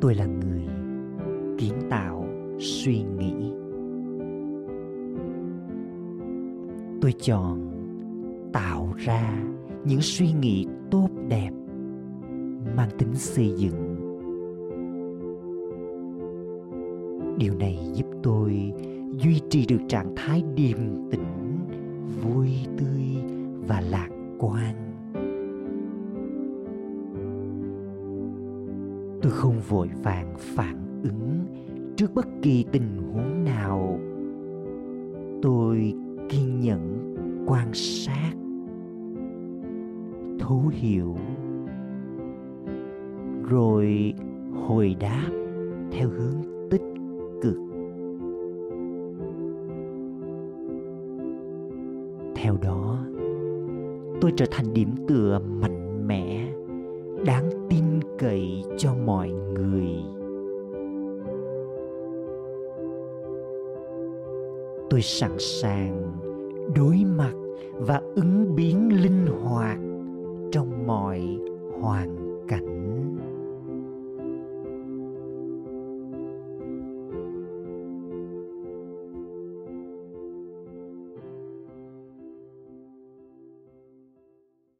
[0.00, 0.66] tôi là người
[1.58, 2.26] kiến tạo
[2.58, 3.52] suy nghĩ.
[7.00, 7.70] Tôi chọn
[8.52, 9.44] tạo ra
[9.84, 11.50] những suy nghĩ tốt đẹp
[12.76, 13.96] mang tính xây dựng.
[17.38, 18.72] Điều này giúp tôi
[19.12, 20.78] duy trì được trạng thái điềm
[21.10, 21.58] tĩnh,
[22.22, 22.48] vui
[22.78, 23.24] tươi
[23.66, 24.08] và lạc
[24.38, 24.85] quan.
[29.26, 31.44] Tôi không vội vàng phản ứng
[31.96, 34.00] trước bất kỳ tình huống nào.
[35.42, 35.94] Tôi
[36.28, 37.14] kiên nhẫn
[37.46, 38.32] quan sát,
[40.38, 41.16] thấu hiểu,
[43.48, 44.14] rồi
[44.52, 45.30] hồi đáp
[45.90, 46.84] theo hướng tích
[47.42, 47.58] cực.
[52.34, 53.06] Theo đó,
[54.20, 56.52] tôi trở thành điểm tựa mạnh mẽ,
[57.24, 57.84] đáng tin
[58.18, 59.88] cậy cho mọi người
[64.90, 66.12] tôi sẵn sàng
[66.74, 67.32] đối mặt
[67.72, 69.78] và ứng biến linh hoạt
[70.52, 71.38] trong mọi
[71.80, 72.16] hoàn
[72.48, 72.85] cảnh.